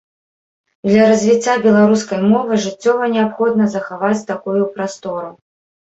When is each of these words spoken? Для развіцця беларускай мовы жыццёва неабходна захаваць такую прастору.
Для 0.89 1.03
развіцця 1.11 1.53
беларускай 1.67 2.25
мовы 2.33 2.53
жыццёва 2.65 3.13
неабходна 3.15 3.65
захаваць 3.79 4.15
такую 4.35 4.61
прастору. 4.77 5.27